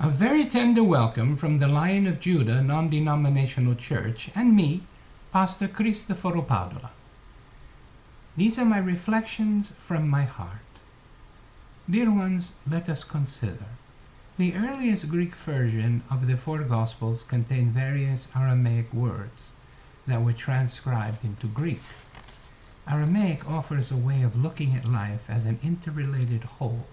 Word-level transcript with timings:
A 0.00 0.10
very 0.10 0.44
tender 0.44 0.84
welcome 0.84 1.36
from 1.36 1.58
the 1.58 1.66
Lion 1.66 2.06
of 2.06 2.20
Judah 2.20 2.62
non 2.62 2.88
denominational 2.88 3.74
church 3.74 4.30
and 4.32 4.54
me, 4.54 4.82
Pastor 5.32 5.66
Cristoforo 5.66 6.40
Padula. 6.40 6.90
These 8.36 8.60
are 8.60 8.64
my 8.64 8.78
reflections 8.78 9.72
from 9.76 10.08
my 10.08 10.22
heart. 10.22 10.70
Dear 11.90 12.12
ones, 12.12 12.52
let 12.70 12.88
us 12.88 13.02
consider. 13.02 13.66
The 14.36 14.54
earliest 14.54 15.08
Greek 15.08 15.34
version 15.34 16.04
of 16.08 16.28
the 16.28 16.36
four 16.36 16.60
Gospels 16.60 17.24
contained 17.24 17.72
various 17.72 18.28
Aramaic 18.36 18.94
words 18.94 19.50
that 20.06 20.22
were 20.22 20.32
transcribed 20.32 21.24
into 21.24 21.48
Greek. 21.48 21.82
Aramaic 22.86 23.50
offers 23.50 23.90
a 23.90 23.96
way 23.96 24.22
of 24.22 24.40
looking 24.40 24.76
at 24.76 24.88
life 24.88 25.24
as 25.28 25.44
an 25.44 25.58
interrelated 25.60 26.44
whole 26.44 26.86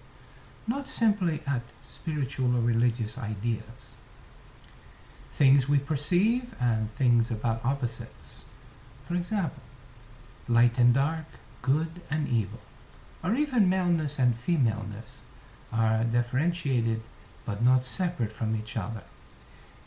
not 0.66 0.88
simply 0.88 1.40
at 1.46 1.62
spiritual 1.84 2.56
or 2.56 2.60
religious 2.60 3.16
ideas. 3.16 3.94
Things 5.34 5.68
we 5.68 5.78
perceive 5.78 6.54
and 6.60 6.90
things 6.92 7.30
about 7.30 7.64
opposites. 7.64 8.44
For 9.06 9.14
example, 9.14 9.62
light 10.48 10.78
and 10.78 10.94
dark, 10.94 11.26
good 11.62 12.00
and 12.10 12.28
evil, 12.28 12.60
or 13.22 13.34
even 13.34 13.68
maleness 13.68 14.18
and 14.18 14.36
femaleness 14.36 15.18
are 15.72 16.04
differentiated 16.04 17.02
but 17.44 17.62
not 17.62 17.84
separate 17.84 18.32
from 18.32 18.56
each 18.56 18.76
other. 18.76 19.04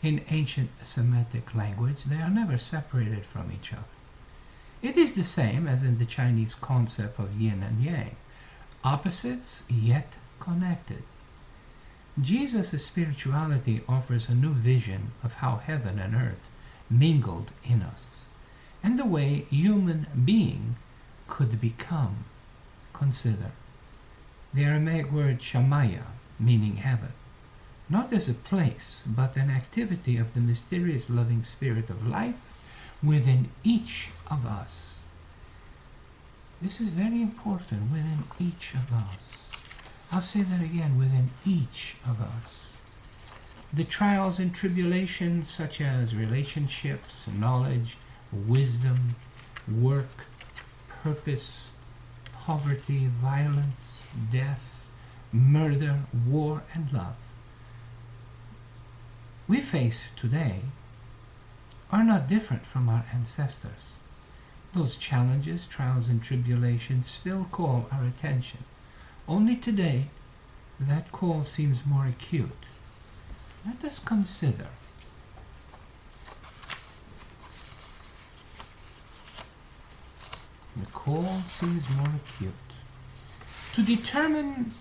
In 0.02 0.24
ancient 0.30 0.70
Semitic 0.82 1.54
language, 1.54 2.04
they 2.04 2.16
are 2.16 2.30
never 2.30 2.56
separated 2.56 3.26
from 3.26 3.52
each 3.52 3.72
other. 3.72 3.82
It 4.80 4.96
is 4.96 5.12
the 5.12 5.24
same 5.24 5.68
as 5.68 5.82
in 5.82 5.98
the 5.98 6.06
Chinese 6.06 6.54
concept 6.54 7.18
of 7.18 7.38
yin 7.38 7.62
and 7.62 7.82
yang, 7.82 8.16
opposites 8.82 9.62
yet 9.68 10.14
connected. 10.40 11.02
Jesus' 12.20 12.84
spirituality 12.84 13.82
offers 13.88 14.28
a 14.28 14.34
new 14.34 14.52
vision 14.52 15.12
of 15.22 15.34
how 15.34 15.56
heaven 15.56 15.98
and 15.98 16.14
earth 16.14 16.50
mingled 16.90 17.52
in 17.64 17.82
us, 17.82 18.24
and 18.82 18.98
the 18.98 19.06
way 19.06 19.46
human 19.50 20.06
being 20.24 20.76
could 21.28 21.60
become. 21.60 22.24
Consider 22.92 23.52
the 24.52 24.64
Aramaic 24.64 25.12
word 25.12 25.38
shamaya, 25.38 26.02
meaning 26.38 26.76
heaven, 26.76 27.12
not 27.88 28.12
as 28.12 28.28
a 28.28 28.34
place, 28.34 29.02
but 29.06 29.36
an 29.36 29.48
activity 29.48 30.16
of 30.16 30.34
the 30.34 30.40
mysterious 30.40 31.08
loving 31.08 31.44
spirit 31.44 31.88
of 31.88 32.06
life 32.06 32.34
within 33.02 33.50
each 33.62 34.08
of 34.30 34.44
us. 34.44 34.98
This 36.60 36.80
is 36.80 36.90
very 36.90 37.22
important 37.22 37.90
within 37.90 38.24
each 38.38 38.74
of 38.74 38.92
us. 38.92 39.39
I'll 40.12 40.20
say 40.20 40.42
that 40.42 40.60
again 40.60 40.98
within 40.98 41.30
each 41.46 41.94
of 42.04 42.20
us. 42.20 42.72
The 43.72 43.84
trials 43.84 44.40
and 44.40 44.52
tribulations, 44.52 45.48
such 45.48 45.80
as 45.80 46.14
relationships, 46.14 47.26
knowledge, 47.32 47.96
wisdom, 48.32 49.14
work, 49.70 50.26
purpose, 50.88 51.68
poverty, 52.32 53.06
violence, 53.06 54.02
death, 54.32 54.84
murder, 55.32 56.00
war, 56.26 56.62
and 56.74 56.92
love, 56.92 57.14
we 59.46 59.60
face 59.60 60.02
today 60.16 60.60
are 61.92 62.04
not 62.04 62.28
different 62.28 62.66
from 62.66 62.88
our 62.88 63.04
ancestors. 63.12 63.94
Those 64.72 64.96
challenges, 64.96 65.66
trials, 65.66 66.08
and 66.08 66.22
tribulations 66.22 67.08
still 67.08 67.46
call 67.50 67.88
our 67.90 68.04
attention. 68.04 68.64
Only 69.28 69.56
today, 69.56 70.06
that 70.80 71.12
call 71.12 71.44
seems 71.44 71.84
more 71.84 72.06
acute. 72.06 72.50
Let 73.66 73.84
us 73.84 73.98
consider. 73.98 74.68
The 80.76 80.86
call 80.86 81.42
seems 81.48 81.88
more 81.90 82.12
acute. 82.24 82.54
To 83.74 83.82
determine 83.82 84.72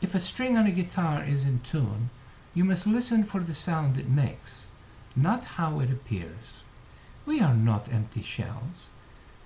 if 0.00 0.14
a 0.14 0.20
string 0.20 0.56
on 0.56 0.66
a 0.66 0.70
guitar 0.70 1.24
is 1.24 1.44
in 1.44 1.60
tune, 1.60 2.10
you 2.54 2.64
must 2.64 2.86
listen 2.86 3.24
for 3.24 3.40
the 3.40 3.54
sound 3.54 3.98
it 3.98 4.08
makes, 4.08 4.66
not 5.16 5.44
how 5.56 5.80
it 5.80 5.90
appears. 5.90 6.62
We 7.26 7.40
are 7.40 7.54
not 7.54 7.92
empty 7.92 8.22
shells. 8.22 8.88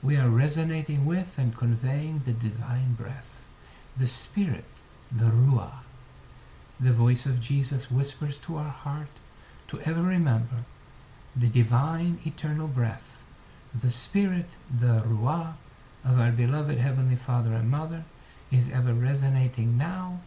We 0.03 0.17
are 0.17 0.29
resonating 0.29 1.07
with 1.07 1.39
and 1.39 1.57
conveying 1.57 2.23
the 2.25 2.33
divine 2.33 2.95
breath 2.95 3.36
the 3.99 4.07
Spirit, 4.07 4.65
the 5.11 5.27
Ruah. 5.27 5.79
The 6.79 6.93
voice 6.93 7.25
of 7.25 7.41
Jesus 7.41 7.91
whispers 7.91 8.39
to 8.41 8.57
our 8.57 8.69
heart 8.69 9.09
to 9.69 9.81
ever 9.81 10.03
remember 10.03 10.65
the 11.35 11.49
divine 11.49 12.19
eternal 12.25 12.69
breath, 12.69 13.19
the 13.75 13.91
Spirit, 13.91 14.47
the 14.71 15.03
Ruah 15.07 15.55
of 16.05 16.21
our 16.21 16.31
beloved 16.31 16.79
Heavenly 16.79 17.17
Father 17.17 17.53
and 17.53 17.71
Mother 17.71 18.05
is 18.53 18.71
ever 18.71 18.93
resonating 18.93 19.77
now 19.77 20.21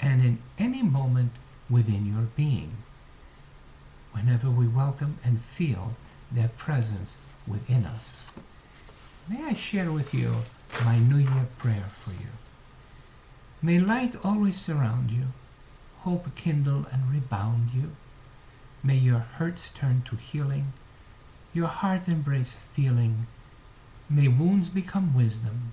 and 0.00 0.22
in 0.22 0.38
any 0.58 0.82
moment 0.82 1.32
within 1.70 2.06
your 2.06 2.26
being, 2.36 2.72
whenever 4.12 4.50
we 4.50 4.66
welcome 4.66 5.18
and 5.24 5.40
feel 5.40 5.94
their 6.30 6.50
presence 6.58 7.16
within 7.46 7.84
us. 7.84 8.26
May 9.28 9.42
I 9.44 9.54
share 9.54 9.90
with 9.90 10.12
you 10.12 10.36
my 10.84 10.98
New 10.98 11.16
Year 11.16 11.46
prayer 11.58 11.90
for 11.98 12.10
you? 12.10 12.28
May 13.64 13.78
light 13.78 14.14
always 14.22 14.60
surround 14.60 15.10
you, 15.10 15.28
hope 16.00 16.36
kindle 16.36 16.84
and 16.92 17.10
rebound 17.10 17.70
you. 17.72 17.92
May 18.82 18.96
your 18.96 19.20
hurts 19.20 19.70
turn 19.70 20.02
to 20.10 20.16
healing, 20.16 20.74
your 21.54 21.68
heart 21.68 22.06
embrace 22.06 22.56
feeling. 22.74 23.26
May 24.10 24.28
wounds 24.28 24.68
become 24.68 25.16
wisdom, 25.16 25.72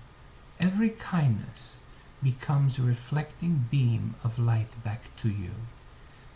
every 0.58 0.88
kindness 0.88 1.76
becomes 2.22 2.78
a 2.78 2.82
reflecting 2.82 3.66
beam 3.70 4.14
of 4.24 4.38
light 4.38 4.82
back 4.82 5.14
to 5.18 5.28
you. 5.28 5.50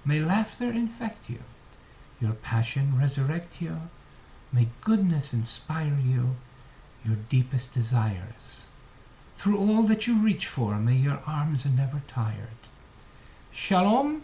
May 0.05 0.21
laughter 0.21 0.71
infect 0.71 1.31
you, 1.31 1.39
your 2.21 2.33
passion 2.33 2.99
resurrect 3.01 3.63
you. 3.63 3.81
May 4.53 4.69
goodness 4.83 5.33
inspire 5.33 5.97
you, 6.05 6.37
your 7.03 7.17
deepest 7.31 7.73
desires. 7.73 8.66
Through 9.37 9.59
all 9.59 9.83
that 9.85 10.07
you 10.07 10.17
reach 10.17 10.47
for, 10.47 10.77
may 10.77 10.95
your 10.95 11.21
arms 11.27 11.67
are 11.67 11.71
never 11.71 12.03
tired. 12.09 12.49
Shalom. 13.53 14.23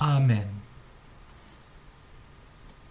Amen. 0.00 0.55